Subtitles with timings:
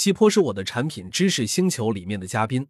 [0.00, 2.68] 西坡是我的产品知识星球里面的嘉宾，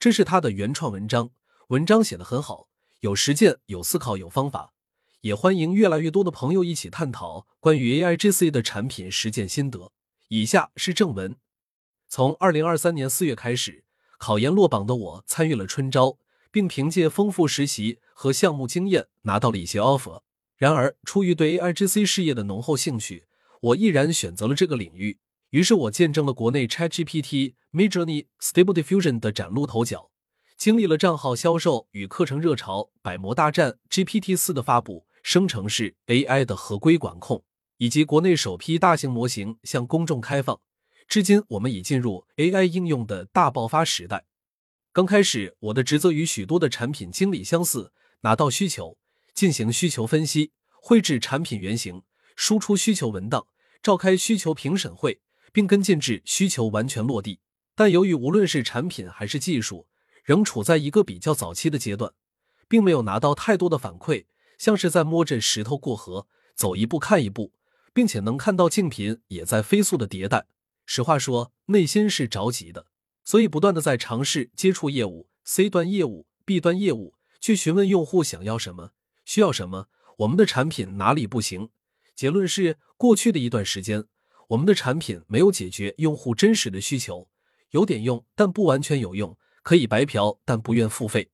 [0.00, 1.30] 这是他的原创文章，
[1.68, 2.66] 文章写得很好，
[3.02, 4.72] 有实践，有思考，有方法。
[5.20, 9.92] 也欢迎越来越多的朋友一起探讨关于 AIGC 的产品实践心得。
[10.26, 11.36] 以下是正文：
[12.08, 13.84] 从二零二三年四月开始，
[14.18, 16.18] 考研落榜的我参与了春招，
[16.50, 20.22] 并凭借丰富实习和项目经验拿到了一些 offer。
[20.56, 23.26] 然而，出于对 AIGC 事业的浓厚兴趣，
[23.60, 25.20] 我毅然选择了这个领域。
[25.52, 30.10] 于是我见证了国内 ChatGPT、Midjourney、Stable Diffusion 的崭露头角，
[30.56, 37.44] 经历了账号销售与课程热潮、百模大战、GPT 四的发布、生成式 AI 的合规管控，
[37.76, 40.58] 以及国内首批大型模型向公众开放。
[41.06, 44.24] 至今，我们已进入 AI 应用的大爆发时代。
[44.90, 47.92] 刚开始，我的职责与许多的产品经理相似：
[48.22, 48.96] 拿到需求，
[49.34, 53.46] 进行需求分析，绘制产品原型，输出需求文档，
[53.82, 55.20] 召开需求评审会。
[55.52, 57.40] 并跟进至需求完全落地，
[57.74, 59.86] 但由于无论是产品还是技术，
[60.24, 62.12] 仍处在一个比较早期的阶段，
[62.66, 64.24] 并没有拿到太多的反馈，
[64.58, 67.52] 像是在摸着石头过河，走一步看一步，
[67.92, 70.46] 并且能看到竞品也在飞速的迭代。
[70.86, 72.86] 实话说，内心是着急的，
[73.24, 78.90] 所以不断的在尝试接触业务、C 端业务、B 端业务，去询问用户想要什么、
[79.24, 81.68] 需要什么，我们的产品哪里不行？
[82.14, 84.04] 结论是，过去的一段时间。
[84.48, 87.28] 我们的产品没有解决用户真实的需求，
[87.70, 91.30] 有点用，但不完全有用，可以白嫖，但不愿付费。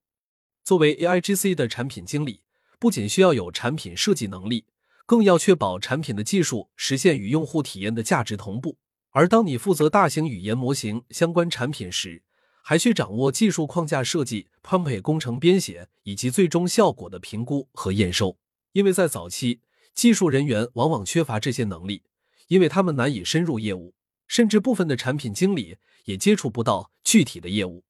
[0.65, 2.43] 作为 AIGC 的产品经理，
[2.79, 4.67] 不仅需要有产品设计能力，
[5.07, 8.77] 更要确保产品的技术实现与用户体验的价值同步。
[9.11, 12.23] 而当你负责大型语言模型相关产品时，
[12.63, 18.37] 还需掌握技术框架设计、Prompt 工程编写以及最终效果的评估和验收。
[18.73, 19.63] 因为在早期，
[19.95, 22.03] 技术人员往往缺乏这些能力。
[22.49, 23.95] 因为他们难以深入业务，
[24.27, 27.85] 甚至部分的产品经理也接触不到具体的业务。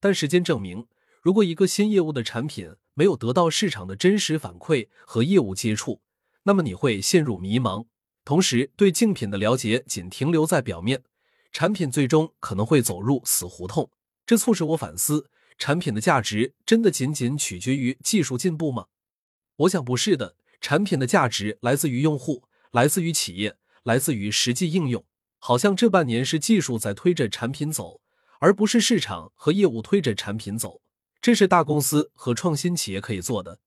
[0.00, 0.86] 但时间证明，
[1.22, 6.00] 如果一个新业务的产品没有得到市场的真实反馈和业务接触，
[6.42, 7.86] 那么你会陷入迷茫，
[8.24, 11.02] 同时对竞品的了解仅停留在表面，
[11.52, 13.90] 产品最终可能会走入死胡同。
[14.24, 15.28] 这促使我反思：
[15.58, 18.86] 产品的价值真的仅仅取决于技术进步吗？
[19.56, 23.58] 我想不是的，产品的价值来自于用户，来自于企业。
[23.82, 25.04] 来自于实际应用，
[25.38, 28.00] 好像这半年是技术在推着产品走，
[28.38, 30.80] 而不是市场和业务推着产品走。
[31.20, 33.58] 这是大公司和创新企业可以做的，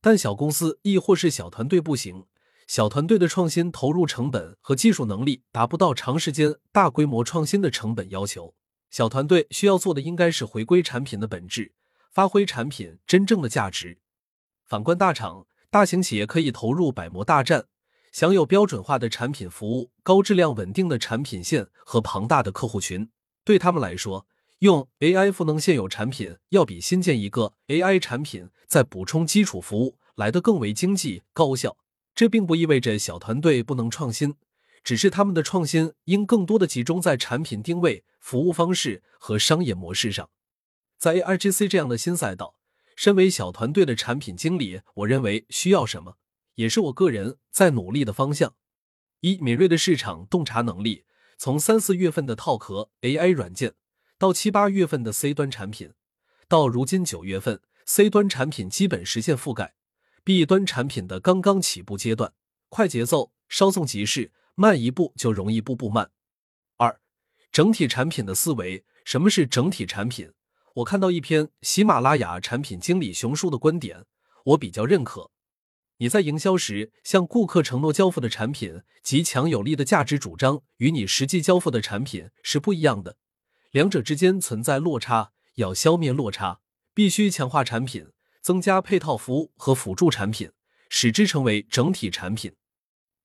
[0.00, 2.24] 但小公司亦或是小团队不行。
[2.66, 8.54] 小团队的创新投入成本和技术能力达不到长时间大规模创新的成本要求。
[8.90, 11.72] 小团队需要做的应该是回归产品的本质，
[12.12, 14.00] 发挥产品真正的价值。
[14.66, 17.66] 反观大厂、大型企业，可以投入百模大战。
[18.12, 23.10] 享有标准化的产品服务、高质量稳定的产品线和庞大的客户群，
[23.44, 24.26] 对他们来说，
[24.60, 31.76] 用 AI 赋能现有产品，要比新建一个 AI 产品再补充基础服务来得更为经济高效。
[32.14, 34.34] 这并不意味着小团队不能创新，
[34.82, 40.28] 只是他们的创新应更多的集中在产品定位、服务方式和商业模式上。
[40.98, 42.56] 在 AIGC 这样的新赛道，
[42.96, 46.16] 身为小团队的产品经理，我认为需要什么？
[46.58, 48.54] 也是我个人在努力的方向。
[49.20, 51.04] 一敏锐的市场洞察能力，
[51.38, 53.74] 从三四月份的套壳 AI 软件，
[54.18, 55.92] 到七八月份的 C 端产品，
[56.48, 59.76] 到如今九月份 C 端产品基本实现覆盖
[60.24, 62.34] ，B 端产品的刚刚起步阶段。
[62.68, 66.10] 快节奏稍纵即逝，慢一步就容易步步慢。
[66.76, 67.00] 二
[67.52, 70.32] 整体产品的思维，什么是整体产品？
[70.74, 74.04] 我看到一篇喜马拉雅产品经理熊叔的观点，
[74.44, 75.30] 我比较认可。
[75.98, 83.16] 你在营销时向顾客承诺交付的产品及强有力的价值主张，与你实际交付的产品是不一样的，
[83.72, 86.60] 两者之间存在落差，要消灭落差，
[86.94, 88.06] 必须强化产品，
[88.40, 90.52] 增加配套服务和辅助产品，
[90.88, 92.52] 使之成为整体产品。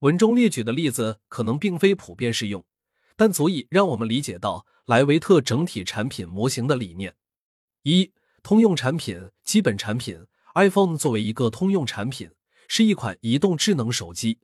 [0.00, 2.64] 文中列举的例子可能并非普遍适用，
[3.16, 7.14] 但足以让我们理解到莱维特整体产品模型的理念：
[7.84, 8.12] 一、
[8.42, 12.32] 通用产品，基本产品，iPhone 作为一个通用产品。
[12.68, 14.38] 是一款移动智能手机，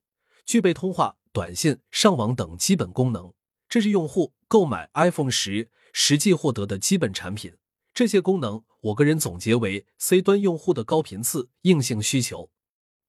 [0.44, 3.32] 具备通话、短信、上网等基本功能。
[3.68, 7.54] 这是用户购买 iPhone 时实际获得的基本产品。
[7.94, 12.50] 这些功能，我个人总结为 C 端用户的高频次硬性需求。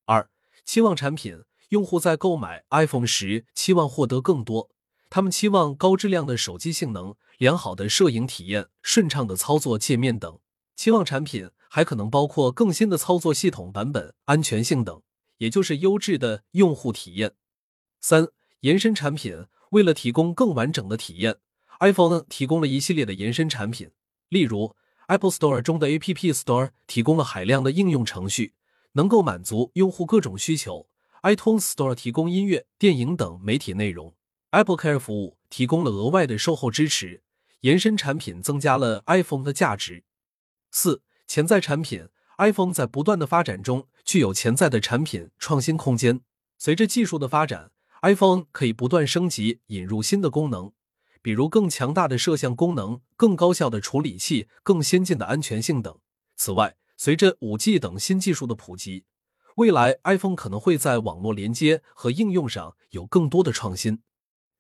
[0.06, 0.30] 二、
[0.66, 4.70] 期望产品，用户在购买 iPhone 时期望获得更多，
[5.10, 10.40] 他们期望高质量的手机性能、良好的摄影体验、顺畅的操作界面等。
[10.76, 11.50] 期望产品。
[11.74, 15.02] 还可能包括更新的操作系统版本、安全性等，
[15.38, 17.32] 也就是优质的用户体验。
[18.02, 18.28] 三、
[18.60, 21.38] 延伸产品为了提供更完整的体验
[21.80, 23.90] ，iPhone 提供了一系列的延伸产品，
[24.28, 24.76] 例如
[25.08, 28.54] Apple Store 中的 App Store 提供了海量的应用程序，
[28.92, 30.90] 能够满足用户各种需求
[31.22, 34.14] ；iTunes Store 提供音乐、电影等媒体内容
[34.50, 37.24] ；Apple Care 服务提供了额外的售后支持。
[37.62, 40.04] 延伸产品增加了 iPhone 的价值。
[40.72, 41.02] 四、
[41.34, 46.20] 潜在产品，iPhone 在不断的发展中具有潜在的产品创新空间。
[46.58, 50.74] 随着技术的发展，iPhone 可以不断升级，引入新的功能，
[51.22, 55.98] 比如更强大的摄像功能、更高效的处理器、更先进的安全性等。
[56.36, 59.06] 此外，随着 5G 等新技术的普及，
[59.56, 64.02] 未来 iPhone 可能会在网络连接和应用上有更多的创新。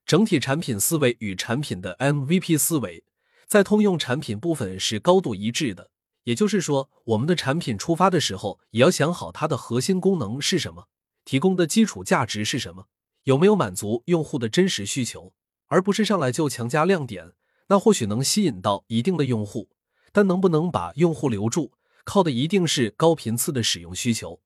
[0.06, 3.04] 整体产品思维与产品的 MVP 思维，
[3.46, 5.91] 在通用产品部分是高度一致的。
[6.24, 10.88] 也就是说，我们的产品出发的时候，也要想好它的核心功能是什么，
[11.26, 12.88] 提供的基础价值是什么，
[13.24, 15.34] 有没有满足用户的真实需求，
[15.68, 17.34] 而不是上来就强加亮点。
[17.68, 19.70] 那或许能吸引到一定的用户，
[20.12, 21.72] 但能不能把用户留住，
[22.04, 24.42] 靠的一定是高频次的使用需求。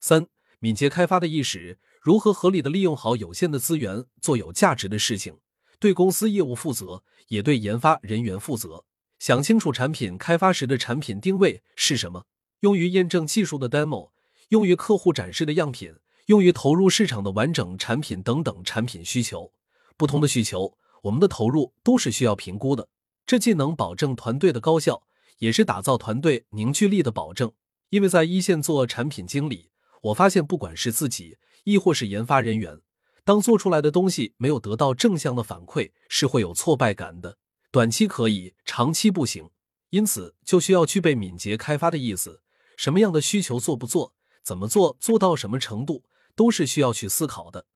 [0.00, 0.26] 三、
[0.58, 1.78] 敏捷开发的意识。
[2.00, 5.40] 如何合理的利用好有限的资源，做有价值的事情，
[5.80, 8.84] 对公司业务负责，也对研发人员负责。
[9.18, 12.26] 想清楚产品开发时的产品定位是什么，
[12.60, 14.10] 用于验证技术的 demo，
[14.50, 15.94] 用于客户展示的样品，
[16.26, 19.52] 用于投入市场的完整产品等等产品需求。
[19.96, 22.88] 不同的需求，我们的投入都是需要评估的。
[23.24, 25.02] 这既能保证团队的高效，
[25.38, 27.52] 也是打造团队凝聚力的保证。
[27.88, 29.70] 因为在一线做产品经理，
[30.02, 31.38] 我发现不管是自己。
[31.64, 32.78] 亦或是研发人员，
[33.24, 37.38] 当做出来的东西没有得到正向的反馈，是会有挫败感的。
[37.70, 39.50] 短期可以，长期不行，
[39.90, 42.42] 因此就需要具备敏捷开发的意思。
[42.76, 46.04] 什么样的需求做不做，怎么做，做到什么程度，
[46.34, 47.66] 都是需要去思考的。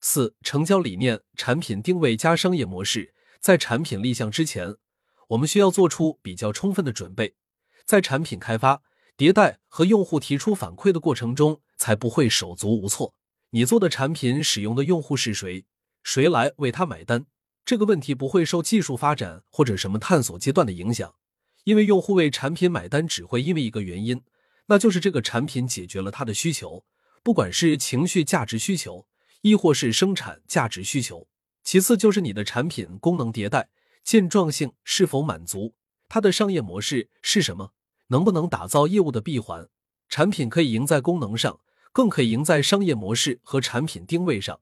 [0.00, 4.76] 四、成交理念、产品定位加商业模式，在产品立项之前，
[5.28, 7.34] 我们需要做出比较充分的准备，
[7.86, 8.82] 在产品开发、
[9.16, 13.14] 迭代和用户提出反馈的过程中，才不会手足无措。
[13.50, 15.64] 你做的产品使用的用户是谁？
[16.02, 17.24] 谁来为他买单？
[17.64, 21.14] 这个问题不会受技术发展或者什么探索阶段的影响，
[21.64, 24.22] 因为用户为产品买单只会因为一个原因，
[24.66, 26.84] 那就是这个产品解决了他的需求，
[27.22, 29.06] 不管是情绪价值需求，
[29.40, 31.26] 亦或是生产价值需求。
[31.62, 33.70] 其次就是你的产品功能迭代
[34.02, 35.74] 健壮性是否满足，
[36.08, 37.72] 它的商业模式是什么，
[38.08, 39.68] 能不能打造业务的闭环？
[40.10, 41.60] 产品可以赢在功能上。
[41.94, 44.58] 更可以赢在商业模式和产品定位上。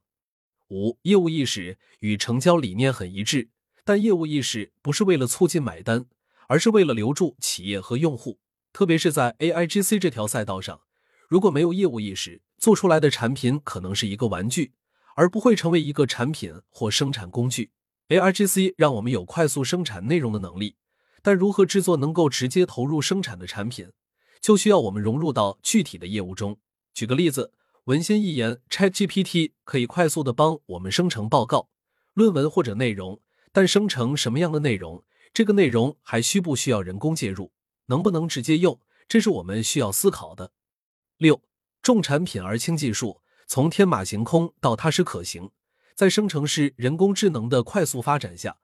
[0.73, 3.51] 五、业务意识与成交理念很一致，
[3.85, 6.07] 但业务意识不是为了促进买单，
[6.49, 8.39] 而是为了留住企业和用户。
[8.73, 10.81] 特别是在 AIGC 这条赛道上，
[11.29, 14.73] 如果没有业务意识，做出来的产品可能是一个玩具，
[15.15, 17.73] 而不会成为一个产品或生产工具。
[18.09, 20.77] AIGC 让我们有快速生产内容的能力，
[21.21, 23.91] 但如何制作能够直接投入生产的产品，
[24.41, 26.59] 就需要我们融入到具体的业务中。
[26.95, 27.53] 举个例子，
[27.87, 31.69] 文心一言，ChatGPT 可以快速的帮我们生成报告、
[32.15, 33.21] 论文或者内容，
[33.51, 35.03] 但生成什么样的内容，
[35.35, 37.51] 这个内容还需不需要人工介入，
[37.87, 40.53] 能不能直接用，这是我们需要思考的。
[41.17, 41.43] 六，
[41.83, 45.51] 重产品而轻技术，从天马行空到踏实可行，
[45.97, 48.59] 在生成式人工智能的快速发展下，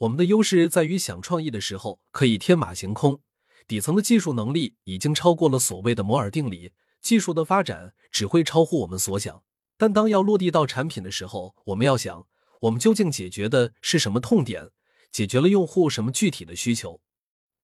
[0.00, 3.22] 我们的优势在于想创意的时候可以天马行空，
[3.66, 6.72] 底层的技术能力已经超过了所谓的摩尔定理。
[7.00, 9.42] 技术的发展只会超乎我们所想，
[9.76, 12.26] 但当要落地到产品的时候，我们要想，
[12.62, 14.70] 我们究竟解决的是什么痛点，
[15.10, 17.00] 解决了用户什么具体的需求。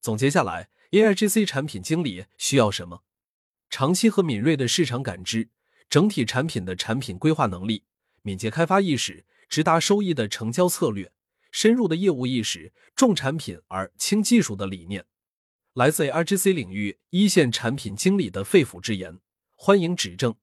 [0.00, 3.03] 总结下来，AIGC 产品经理需要什么？
[3.71, 5.50] 长期和敏锐的市场感知，
[5.91, 7.85] 整体产品的产品规划能力，
[8.23, 11.12] 敏捷开发意识，直达收益的成交策略，
[11.50, 15.07] 深入的业务意识，重产品而轻技术的理念。
[15.75, 19.19] 来自 RGC 领域一线产品经理的肺腑之言。
[19.57, 20.37] 欢迎指正。